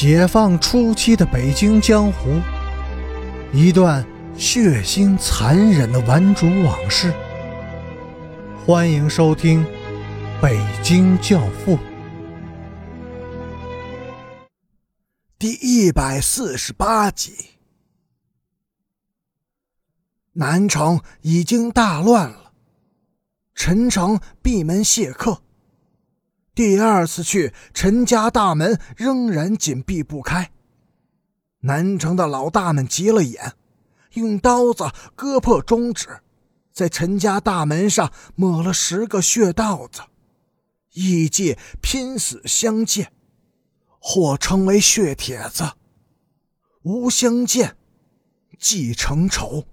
[0.00, 2.40] 解放初期的北京江湖，
[3.52, 7.12] 一段血腥残忍的顽主往事。
[8.64, 9.64] 欢迎收听
[10.40, 11.76] 《北京教父》
[15.36, 17.34] 第一百四十八集。
[20.34, 22.52] 南城已经大乱了，
[23.52, 25.42] 陈诚闭门谢客。
[26.58, 30.50] 第二次去陈家大门仍然紧闭不开。
[31.60, 33.52] 南城的老大们急了眼，
[34.14, 36.18] 用刀子割破中指，
[36.72, 40.00] 在陈家大门上抹了十个血道子，
[40.94, 43.12] 一介拼死相见，
[44.00, 45.74] 或称为血帖子。
[46.82, 47.76] 无相见，
[48.58, 49.64] 即成仇。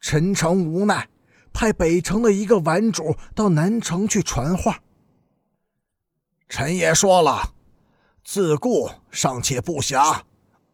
[0.00, 1.08] 陈诚无奈，
[1.52, 4.80] 派北城的一个顽主到南城去传话。
[6.50, 7.54] 陈爷说了，
[8.24, 10.22] 自顾尚且不暇，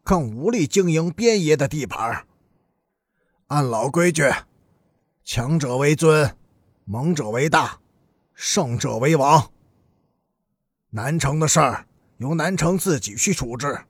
[0.03, 2.25] 更无力经营边爷的地盘。
[3.45, 4.23] 按老规矩，
[5.23, 6.35] 强者为尊，
[6.83, 7.79] 猛者为大，
[8.33, 9.51] 胜者为王。
[10.89, 13.85] 南城的事儿由南城自己去处置，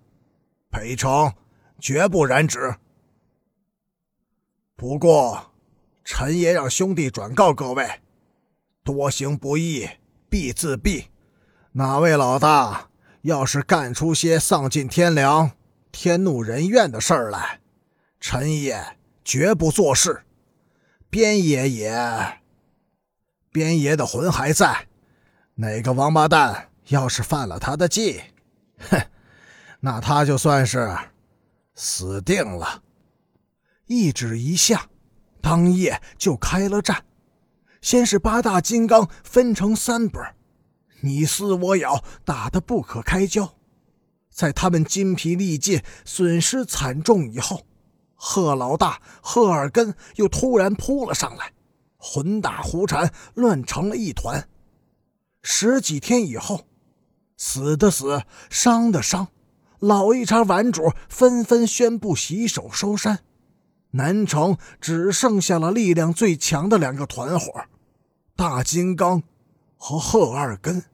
[0.70, 1.34] 北城
[1.80, 2.76] 绝不染指。
[4.76, 5.54] 不过，
[6.04, 8.02] 陈爷让兄弟转告各位，
[8.84, 9.88] 多行不义
[10.28, 11.06] 必自毙。
[11.78, 12.90] 哪位老大
[13.22, 15.52] 要是干出些丧尽天良、
[15.92, 17.60] 天怒人怨的事儿来，
[18.20, 20.24] 陈爷绝不做事。
[21.08, 22.40] 边爷也，
[23.52, 24.88] 边爷的魂还在。
[25.54, 28.24] 哪个王八蛋要是犯了他的忌，
[28.90, 29.00] 哼，
[29.80, 30.98] 那他就算是
[31.76, 32.82] 死定了。
[33.86, 34.88] 一指一下，
[35.42, 37.06] 当夜就开了战。
[37.84, 40.20] 先是八大金刚分成三拨。
[41.02, 43.54] 你撕我咬，打得不可开交。
[44.32, 47.66] 在他们筋疲力尽、损失惨重以后，
[48.16, 51.54] 贺老大、贺二根又突然扑了上来，
[51.98, 54.48] 魂打胡缠，乱成了一团。
[55.44, 56.68] 十几天以后，
[57.38, 59.28] 死的死，伤的伤，
[59.80, 63.20] 老一茬顽主纷纷宣布洗手收山，
[63.92, 67.66] 南城只剩下了力量最强的两个团伙——
[68.36, 69.22] 大金刚。
[69.80, 70.86] 和贺二根，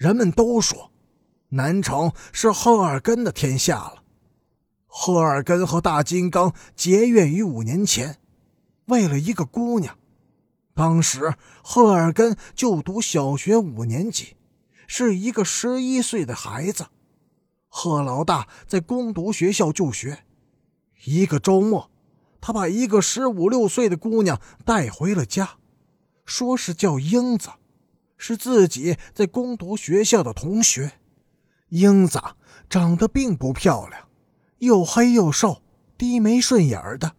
[0.00, 0.90] 人们都说
[1.50, 4.02] 南城是贺尔根的天下了。
[4.86, 8.16] 贺尔根和大金刚结怨于五年前，
[8.86, 9.98] 为了一个姑娘。
[10.72, 14.36] 当时贺尔根就读小学五年级，
[14.86, 16.86] 是一个十一岁的孩子。
[17.68, 20.24] 贺老大在攻读学校就学，
[21.04, 21.90] 一个周末，
[22.40, 25.58] 他把一个十五六岁的姑娘带回了家。
[26.24, 27.50] 说是叫英子，
[28.20, 30.92] 是自己在攻读学校的同学。
[31.70, 32.20] 英子
[32.68, 34.08] 长得并不漂亮，
[34.58, 35.62] 又黑又瘦，
[35.96, 37.14] 低眉顺眼的，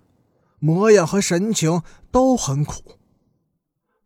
[0.59, 2.99] 模样和神情都很苦。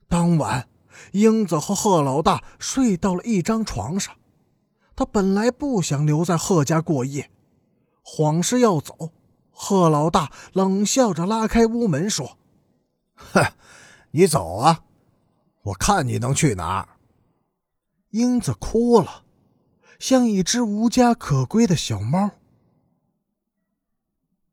[0.07, 0.69] 当晚，
[1.11, 4.16] 英子和贺老大睡到了一张床上。
[4.95, 7.29] 他本来不想留在贺家过夜，
[8.01, 9.11] 谎是要走。
[9.51, 12.38] 贺老大冷笑着拉开屋门说
[13.16, 13.53] ：“哼，
[14.11, 14.84] 你走啊。”
[15.66, 16.90] 我看你能去哪儿？
[18.12, 19.24] 英子哭了，
[19.98, 22.30] 像一只无家可归的小猫。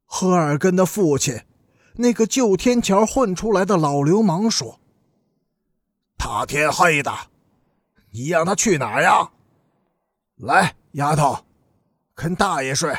[0.06, 1.45] 赫尔根的父亲，
[1.97, 4.81] 那个旧天桥混出来的老流氓说
[6.17, 7.12] ：“大天黑的，
[8.11, 9.33] 你让他去哪儿呀？
[10.37, 11.44] 来，丫头，
[12.15, 12.97] 跟大爷睡。”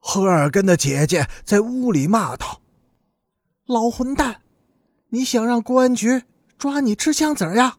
[0.00, 2.62] 赫尔根的姐姐在屋里骂道
[3.68, 4.40] ：“老混蛋！”
[5.10, 6.22] 你想让公安局
[6.56, 7.78] 抓你吃枪子呀？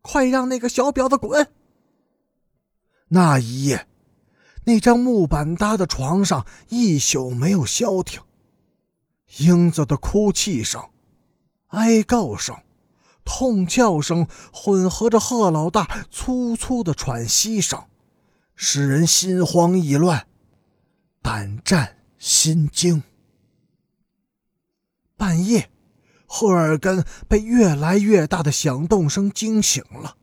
[0.00, 1.50] 快让那个小婊子滚！
[3.08, 3.86] 那一夜，
[4.64, 8.22] 那张木板搭的床上一宿没有消停。
[9.38, 10.82] 英子的哭泣声、
[11.68, 12.56] 哀告声、
[13.24, 17.84] 痛叫声混合着贺老大粗粗的喘息声，
[18.54, 20.26] 使人心慌意乱、
[21.20, 23.02] 胆战心惊。
[25.16, 25.70] 半夜。
[26.30, 30.16] 赫尔根被越来越大的响动声惊醒了，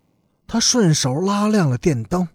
[0.46, 2.30] 他顺手拉亮了电灯，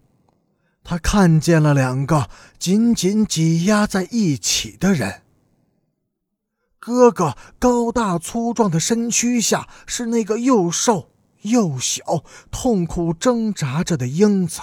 [0.83, 2.29] 他看见了两个
[2.59, 5.21] 紧紧挤压在一起的人。
[6.79, 11.11] 哥哥高大粗壮的身躯下是那个又瘦
[11.43, 14.61] 又小、痛苦挣扎着的英子。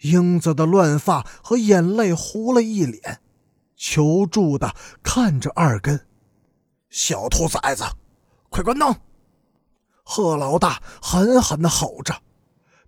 [0.00, 3.20] 英子的乱发和眼泪糊了一脸，
[3.74, 6.06] 求助的看着二根。
[6.94, 7.82] 小兔崽子，
[8.50, 8.94] 快关灯！
[10.04, 12.14] 贺老大狠狠地吼着，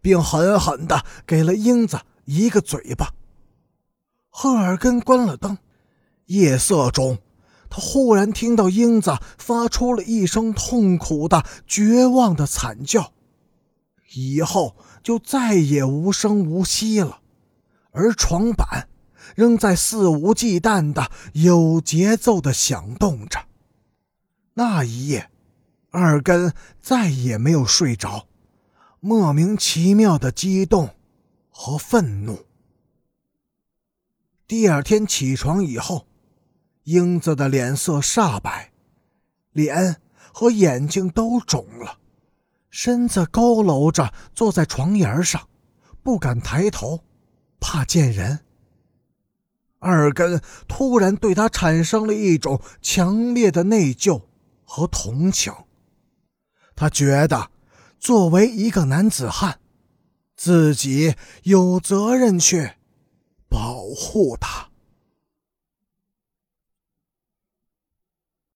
[0.00, 3.12] 并狠狠的给了英子一个嘴巴。
[4.31, 5.58] 赫尔根关了灯，
[6.26, 7.19] 夜色中，
[7.69, 13.12] 他忽然听到英子发出了一声痛苦的、绝望的惨叫，
[14.14, 17.23] 以后就再也无声无息了，
[17.91, 18.88] 而床板
[19.35, 23.46] 仍在肆无忌惮的、有节奏的响动着。
[24.58, 25.31] 那一夜，
[25.91, 28.26] 二根再也没有睡着，
[29.00, 30.94] 莫名其妙的激动
[31.50, 32.47] 和愤怒。
[34.47, 36.06] 第二天起床以后，
[36.85, 38.73] 英子的脸色煞白，
[39.53, 39.97] 脸
[40.32, 41.99] 和眼睛都肿了，
[42.70, 45.49] 身子佝偻着坐在床沿上，
[46.02, 47.05] 不敢抬头，
[47.61, 48.41] 怕见人。
[49.81, 54.23] 二根突然对他产生了一种强烈的内疚
[54.67, 55.51] 和同情，
[56.75, 57.51] 他觉得
[57.99, 59.59] 作为一个男子汉，
[60.37, 61.15] 自己
[61.45, 62.73] 有责任去。
[63.49, 64.69] 保护他。